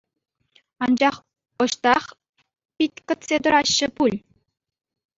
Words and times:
Анчах 0.85 1.17
ӑҫтах 1.65 2.03
пит 2.81 2.93
кӗтсе 3.07 3.37
тӑраҫҫӗ 3.45 3.87
пуль? 3.99 4.17